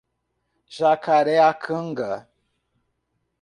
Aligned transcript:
Jacareacanga 0.75 2.09